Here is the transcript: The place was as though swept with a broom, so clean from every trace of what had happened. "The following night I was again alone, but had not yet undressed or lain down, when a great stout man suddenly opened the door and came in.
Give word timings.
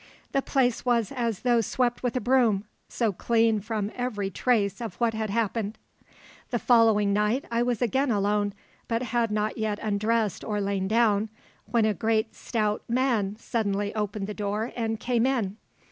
The 0.31 0.41
place 0.41 0.83
was 0.83 1.11
as 1.11 1.41
though 1.41 1.61
swept 1.61 2.01
with 2.01 2.15
a 2.15 2.19
broom, 2.19 2.65
so 2.89 3.13
clean 3.13 3.59
from 3.59 3.91
every 3.93 4.31
trace 4.31 4.81
of 4.81 4.95
what 4.95 5.13
had 5.13 5.29
happened. 5.29 5.77
"The 6.49 6.57
following 6.57 7.13
night 7.13 7.45
I 7.51 7.61
was 7.61 7.83
again 7.83 8.09
alone, 8.09 8.55
but 8.87 9.03
had 9.03 9.29
not 9.29 9.59
yet 9.59 9.77
undressed 9.79 10.43
or 10.43 10.59
lain 10.59 10.87
down, 10.87 11.29
when 11.67 11.85
a 11.85 11.93
great 11.93 12.33
stout 12.33 12.81
man 12.89 13.35
suddenly 13.35 13.93
opened 13.93 14.25
the 14.25 14.33
door 14.33 14.71
and 14.75 14.99
came 14.99 15.27
in. 15.27 15.57